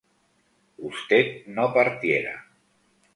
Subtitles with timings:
[0.91, 2.33] usted no partiera